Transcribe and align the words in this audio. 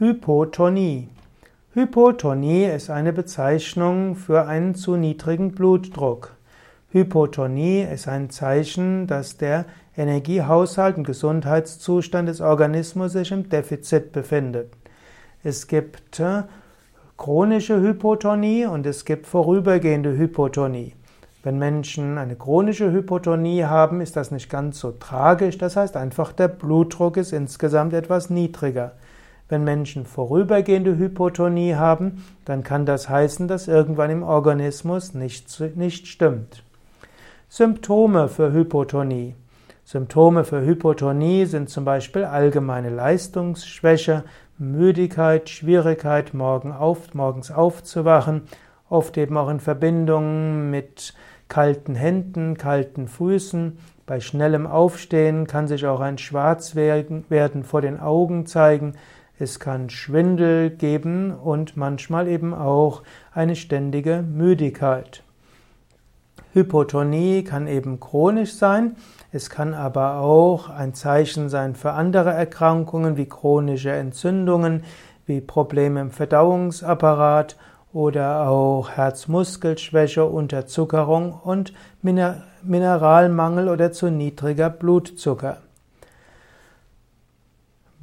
Hypotonie. 0.00 1.06
Hypotonie 1.72 2.64
ist 2.64 2.90
eine 2.90 3.12
Bezeichnung 3.12 4.16
für 4.16 4.44
einen 4.44 4.74
zu 4.74 4.96
niedrigen 4.96 5.52
Blutdruck. 5.52 6.32
Hypotonie 6.90 7.82
ist 7.82 8.08
ein 8.08 8.28
Zeichen, 8.28 9.06
dass 9.06 9.36
der 9.36 9.66
Energiehaushalt 9.96 10.96
und 10.96 11.04
Gesundheitszustand 11.04 12.28
des 12.28 12.40
Organismus 12.40 13.12
sich 13.12 13.30
im 13.30 13.48
Defizit 13.48 14.10
befindet. 14.10 14.72
Es 15.44 15.68
gibt 15.68 16.18
äh, 16.18 16.42
chronische 17.16 17.80
Hypotonie 17.80 18.66
und 18.66 18.86
es 18.86 19.04
gibt 19.04 19.28
vorübergehende 19.28 20.18
Hypotonie. 20.18 20.94
Wenn 21.44 21.56
Menschen 21.60 22.18
eine 22.18 22.34
chronische 22.34 22.90
Hypotonie 22.90 23.62
haben, 23.62 24.00
ist 24.00 24.16
das 24.16 24.32
nicht 24.32 24.50
ganz 24.50 24.80
so 24.80 24.90
tragisch. 24.90 25.56
Das 25.56 25.76
heißt 25.76 25.96
einfach, 25.96 26.32
der 26.32 26.48
Blutdruck 26.48 27.16
ist 27.16 27.32
insgesamt 27.32 27.92
etwas 27.92 28.28
niedriger. 28.28 28.94
Wenn 29.48 29.62
Menschen 29.62 30.06
vorübergehende 30.06 30.96
Hypotonie 30.96 31.74
haben, 31.74 32.24
dann 32.44 32.62
kann 32.62 32.86
das 32.86 33.08
heißen, 33.08 33.46
dass 33.46 33.68
irgendwann 33.68 34.10
im 34.10 34.22
Organismus 34.22 35.12
nichts 35.14 35.60
nicht 35.74 36.06
stimmt. 36.06 36.62
Symptome 37.48 38.28
für 38.28 38.52
Hypotonie. 38.52 39.34
Symptome 39.84 40.44
für 40.44 40.64
Hypotonie 40.64 41.44
sind 41.44 41.68
zum 41.68 41.84
Beispiel 41.84 42.24
allgemeine 42.24 42.88
Leistungsschwäche, 42.88 44.24
Müdigkeit, 44.56 45.50
Schwierigkeit, 45.50 46.32
morgen 46.32 46.72
auf, 46.72 47.12
morgens 47.12 47.50
aufzuwachen, 47.50 48.42
oft 48.88 49.18
eben 49.18 49.36
auch 49.36 49.50
in 49.50 49.60
Verbindung 49.60 50.70
mit 50.70 51.12
kalten 51.48 51.94
Händen, 51.94 52.56
kalten 52.56 53.08
Füßen. 53.08 53.78
Bei 54.06 54.20
schnellem 54.20 54.66
Aufstehen 54.66 55.46
kann 55.46 55.68
sich 55.68 55.86
auch 55.86 56.00
ein 56.00 56.18
Schwarzwerden 56.18 57.64
vor 57.64 57.82
den 57.82 58.00
Augen 58.00 58.46
zeigen. 58.46 58.94
Es 59.38 59.58
kann 59.58 59.90
Schwindel 59.90 60.70
geben 60.70 61.32
und 61.32 61.76
manchmal 61.76 62.28
eben 62.28 62.54
auch 62.54 63.02
eine 63.32 63.56
ständige 63.56 64.22
Müdigkeit. 64.22 65.24
Hypotonie 66.52 67.42
kann 67.42 67.66
eben 67.66 67.98
chronisch 67.98 68.54
sein, 68.54 68.94
es 69.32 69.50
kann 69.50 69.74
aber 69.74 70.18
auch 70.18 70.70
ein 70.70 70.94
Zeichen 70.94 71.48
sein 71.48 71.74
für 71.74 71.92
andere 71.92 72.30
Erkrankungen 72.30 73.16
wie 73.16 73.26
chronische 73.26 73.90
Entzündungen, 73.90 74.84
wie 75.26 75.40
Probleme 75.40 76.00
im 76.00 76.12
Verdauungsapparat 76.12 77.56
oder 77.92 78.48
auch 78.48 78.90
Herzmuskelschwäche, 78.90 80.24
Unterzuckerung 80.24 81.32
und 81.32 81.72
Mineralmangel 82.02 83.68
oder 83.68 83.90
zu 83.90 84.10
niedriger 84.10 84.70
Blutzucker. 84.70 85.58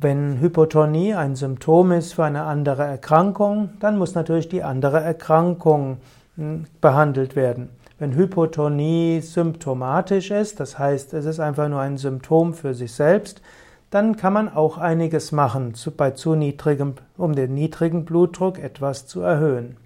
Wenn 0.04 0.42
Hypotonie 0.42 1.14
ein 1.14 1.36
Symptom 1.36 1.92
ist 1.92 2.14
für 2.14 2.24
eine 2.24 2.46
andere 2.46 2.84
Erkrankung, 2.84 3.70
dann 3.80 4.00
muss 4.00 4.16
natürlich 4.16 4.50
die 4.50 4.64
andere 4.64 5.00
Erkrankung 5.00 5.98
hm, 6.38 6.66
behandelt 6.82 7.36
werden. 7.36 7.70
Wenn 8.00 8.16
Hypotonie 8.16 9.22
symptomatisch 9.22 10.32
ist, 10.32 10.60
das 10.60 10.80
heißt, 10.80 11.14
es 11.14 11.26
ist 11.26 11.40
einfach 11.40 11.70
nur 11.70 11.82
ein 11.82 11.98
Symptom 11.98 12.56
für 12.56 12.74
sich 12.74 12.94
selbst, 12.94 13.44
dann 13.92 14.18
kann 14.18 14.34
man 14.34 14.50
auch 14.52 14.80
einiges 14.80 15.32
machen, 15.32 15.76
bei 15.96 16.10
zu 16.10 16.34
niedrigem, 16.34 16.96
um 17.16 17.36
den 17.36 17.54
niedrigen 17.54 18.04
Blutdruck 18.04 18.58
etwas 18.58 19.06
zu 19.06 19.22
erhöhen. 19.22 19.78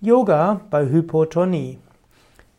Yoga 0.00 0.62
bei 0.68 0.88
Hypotonie. 0.88 1.78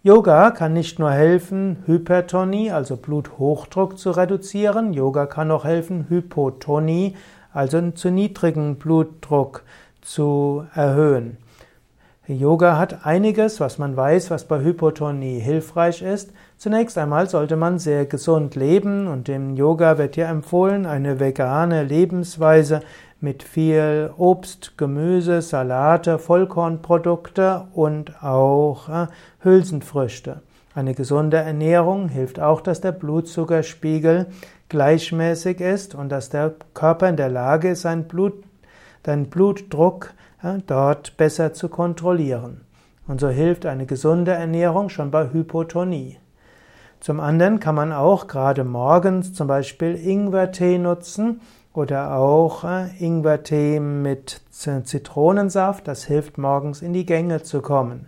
Yoga 0.05 0.51
kann 0.51 0.73
nicht 0.73 0.99
nur 0.99 1.11
helfen, 1.11 1.77
Hypertonie, 1.85 2.71
also 2.71 2.97
Bluthochdruck 2.97 3.97
zu 3.97 4.11
reduzieren, 4.11 4.91
Yoga 4.91 5.27
kann 5.27 5.49
auch 5.49 5.63
helfen, 5.63 6.07
Hypotonie, 6.09 7.15
also 7.53 7.91
zu 7.91 8.11
niedrigen 8.11 8.75
Blutdruck 8.75 9.63
zu 10.01 10.65
erhöhen. 10.75 11.37
Yoga 12.27 12.77
hat 12.77 13.05
einiges, 13.05 13.61
was 13.61 13.77
man 13.77 13.95
weiß, 13.95 14.29
was 14.29 14.43
bei 14.43 14.61
Hypotonie 14.61 15.39
hilfreich 15.39 16.01
ist. 16.01 16.31
Zunächst 16.57 16.97
einmal 16.97 17.29
sollte 17.29 17.55
man 17.55 17.79
sehr 17.79 18.05
gesund 18.05 18.55
leben 18.55 19.07
und 19.07 19.29
im 19.29 19.55
Yoga 19.55 19.97
wird 19.97 20.15
hier 20.15 20.27
empfohlen 20.27 20.85
eine 20.85 21.21
vegane 21.21 21.83
Lebensweise 21.83 22.81
mit 23.23 23.41
viel 23.41 24.11
Obst, 24.17 24.77
Gemüse, 24.77 25.41
Salate, 25.41 26.19
Vollkornprodukte 26.19 27.67
und 27.73 28.21
auch 28.21 28.89
äh, 28.89 29.07
Hülsenfrüchte. 29.39 30.41
Eine 30.75 30.93
gesunde 30.93 31.37
Ernährung 31.37 32.09
hilft 32.09 32.41
auch, 32.41 32.59
dass 32.59 32.81
der 32.81 32.91
Blutzuckerspiegel 32.91 34.27
gleichmäßig 34.67 35.61
ist 35.61 35.95
und 35.95 36.09
dass 36.09 36.29
der 36.29 36.53
Körper 36.73 37.07
in 37.07 37.15
der 37.15 37.29
Lage 37.29 37.69
ist, 37.69 37.83
sein 37.83 38.09
Blut, 38.09 38.43
Blutdruck 39.29 40.13
dort 40.67 41.15
besser 41.15 41.53
zu 41.53 41.69
kontrollieren. 41.69 42.61
Und 43.07 43.21
so 43.21 43.29
hilft 43.29 43.65
eine 43.65 43.85
gesunde 43.85 44.31
Ernährung 44.31 44.89
schon 44.89 45.11
bei 45.11 45.31
Hypotonie. 45.31 46.17
Zum 46.99 47.19
anderen 47.19 47.59
kann 47.59 47.75
man 47.75 47.93
auch 47.93 48.27
gerade 48.27 48.63
morgens 48.63 49.33
zum 49.33 49.47
Beispiel 49.47 49.95
Ingwertee 49.95 50.77
nutzen 50.77 51.41
oder 51.73 52.15
auch 52.15 52.63
äh, 52.63 52.87
Ingwertee 52.99 53.79
mit 53.79 54.41
Zitronensaft. 54.51 55.87
Das 55.87 56.03
hilft 56.05 56.37
morgens 56.37 56.81
in 56.81 56.93
die 56.93 57.05
Gänge 57.05 57.43
zu 57.43 57.61
kommen. 57.61 58.07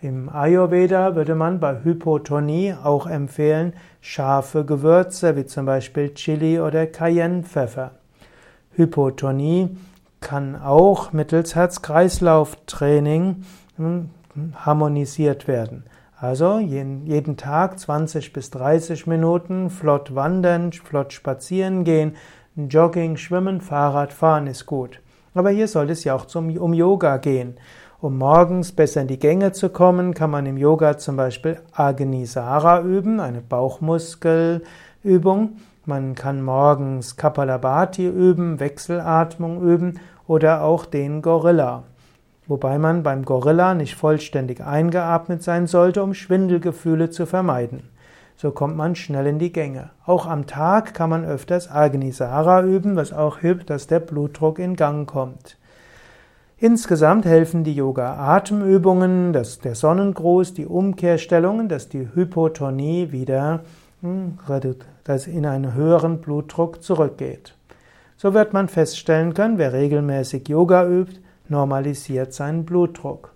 Im 0.00 0.28
Ayurveda 0.28 1.16
würde 1.16 1.34
man 1.34 1.58
bei 1.58 1.82
Hypotonie 1.82 2.74
auch 2.82 3.06
empfehlen 3.06 3.72
scharfe 4.00 4.64
Gewürze 4.64 5.34
wie 5.36 5.46
zum 5.46 5.66
Beispiel 5.66 6.14
Chili 6.14 6.60
oder 6.60 6.86
Cayennepfeffer. 6.86 7.90
Hypotonie 8.76 9.76
kann 10.20 10.54
auch 10.54 11.12
mittels 11.12 11.56
Herz-Kreislauf-Training 11.56 13.44
hm, 13.76 14.10
harmonisiert 14.54 15.48
werden. 15.48 15.84
Also 16.20 16.58
jeden 16.58 17.36
Tag 17.36 17.78
20 17.78 18.32
bis 18.32 18.50
30 18.50 19.06
Minuten 19.06 19.70
flott 19.70 20.14
wandern, 20.14 20.72
flott 20.72 21.12
spazieren 21.12 21.84
gehen, 21.84 22.16
Jogging, 22.66 23.16
Schwimmen, 23.16 23.60
Fahrrad 23.60 24.12
fahren 24.12 24.48
ist 24.48 24.66
gut. 24.66 25.00
Aber 25.34 25.50
hier 25.50 25.68
soll 25.68 25.90
es 25.90 26.02
ja 26.02 26.16
auch 26.16 26.24
zum, 26.24 26.56
um 26.56 26.74
Yoga 26.74 27.18
gehen. 27.18 27.54
Um 28.00 28.18
morgens 28.18 28.72
besser 28.72 29.02
in 29.02 29.06
die 29.06 29.20
Gänge 29.20 29.52
zu 29.52 29.68
kommen, 29.68 30.14
kann 30.14 30.30
man 30.30 30.46
im 30.46 30.56
Yoga 30.56 30.98
zum 30.98 31.16
Beispiel 31.16 31.60
Agnisara 31.72 32.80
üben, 32.80 33.20
eine 33.20 33.40
Bauchmuskelübung. 33.40 35.58
Man 35.84 36.16
kann 36.16 36.42
morgens 36.42 37.16
Kapalabhati 37.16 38.08
üben, 38.08 38.58
Wechselatmung 38.58 39.62
üben 39.62 40.00
oder 40.26 40.62
auch 40.62 40.84
den 40.84 41.22
Gorilla. 41.22 41.84
Wobei 42.48 42.78
man 42.78 43.02
beim 43.02 43.24
Gorilla 43.24 43.74
nicht 43.74 43.94
vollständig 43.94 44.64
eingeatmet 44.64 45.42
sein 45.42 45.66
sollte, 45.66 46.02
um 46.02 46.14
Schwindelgefühle 46.14 47.10
zu 47.10 47.26
vermeiden. 47.26 47.90
So 48.40 48.52
kommt 48.52 48.76
man 48.76 48.94
schnell 48.94 49.26
in 49.26 49.40
die 49.40 49.50
Gänge. 49.50 49.90
Auch 50.06 50.24
am 50.24 50.46
Tag 50.46 50.94
kann 50.94 51.10
man 51.10 51.24
öfters 51.24 51.68
Agnisara 51.68 52.62
üben, 52.62 52.94
was 52.94 53.12
auch 53.12 53.38
hilft, 53.38 53.68
dass 53.68 53.88
der 53.88 53.98
Blutdruck 53.98 54.60
in 54.60 54.76
Gang 54.76 55.10
kommt. 55.10 55.56
Insgesamt 56.56 57.24
helfen 57.24 57.64
die 57.64 57.74
Yoga-Atemübungen, 57.74 59.32
der 59.32 59.74
Sonnengruß, 59.74 60.54
die 60.54 60.66
Umkehrstellungen, 60.66 61.68
dass 61.68 61.88
die 61.88 62.08
Hypotonie 62.14 63.10
wieder 63.10 63.64
hm, 64.02 64.38
dass 65.02 65.26
in 65.26 65.44
einen 65.44 65.74
höheren 65.74 66.20
Blutdruck 66.20 66.80
zurückgeht. 66.80 67.56
So 68.16 68.34
wird 68.34 68.52
man 68.52 68.68
feststellen 68.68 69.34
können, 69.34 69.58
wer 69.58 69.72
regelmäßig 69.72 70.48
Yoga 70.48 70.86
übt, 70.86 71.20
normalisiert 71.48 72.32
seinen 72.32 72.64
Blutdruck. 72.64 73.32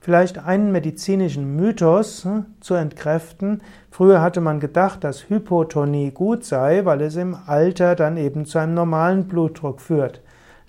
Vielleicht 0.00 0.38
einen 0.38 0.70
medizinischen 0.70 1.56
Mythos 1.56 2.24
hm, 2.24 2.46
zu 2.60 2.74
entkräften. 2.74 3.62
Früher 3.90 4.22
hatte 4.22 4.40
man 4.40 4.60
gedacht, 4.60 5.02
dass 5.02 5.28
Hypotonie 5.28 6.12
gut 6.12 6.44
sei, 6.44 6.84
weil 6.84 7.00
es 7.00 7.16
im 7.16 7.36
Alter 7.46 7.96
dann 7.96 8.16
eben 8.16 8.46
zu 8.46 8.58
einem 8.58 8.74
normalen 8.74 9.26
Blutdruck 9.26 9.80
führt. 9.80 10.20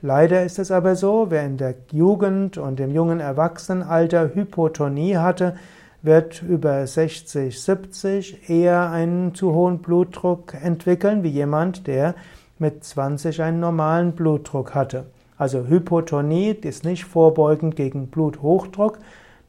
Leider 0.02 0.44
ist 0.44 0.60
es 0.60 0.72
aber 0.72 0.96
so, 0.96 1.28
wer 1.30 1.46
in 1.46 1.58
der 1.58 1.76
Jugend 1.92 2.58
und 2.58 2.80
im 2.80 2.92
jungen 2.92 3.20
Erwachsenenalter 3.20 4.34
Hypotonie 4.34 5.18
hatte, 5.18 5.56
wird 6.02 6.42
über 6.42 6.88
60, 6.88 7.62
70 7.62 8.50
eher 8.50 8.90
einen 8.90 9.36
zu 9.36 9.54
hohen 9.54 9.80
Blutdruck 9.80 10.54
entwickeln, 10.54 11.24
wie 11.24 11.30
jemand, 11.30 11.86
der 11.86 12.16
mit 12.58 12.84
20 12.84 13.42
einen 13.42 13.60
normalen 13.60 14.14
Blutdruck 14.14 14.74
hatte. 14.74 15.06
Also 15.40 15.66
Hypotonie 15.68 16.50
ist 16.50 16.84
nicht 16.84 17.06
vorbeugend 17.06 17.78
gegen 17.78 18.08
Bluthochdruck. 18.08 19.00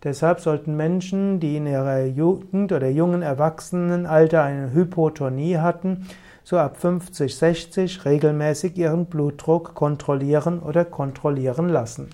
Deshalb 0.05 0.39
sollten 0.39 0.77
Menschen, 0.77 1.41
die 1.41 1.57
in 1.57 1.67
ihrer 1.67 2.05
Jugend 2.05 2.71
oder 2.71 2.89
jungen 2.89 3.23
Erwachsenenalter 3.23 4.45
eine 4.45 4.73
Hypotonie 4.73 5.59
hatten, 5.59 6.07
so 6.45 6.59
ab 6.59 6.77
50, 6.77 7.37
60 7.37 8.05
regelmäßig 8.05 8.79
ihren 8.79 9.07
Blutdruck 9.07 9.75
kontrollieren 9.75 10.61
oder 10.61 10.85
kontrollieren 10.85 11.69
lassen. 11.69 12.09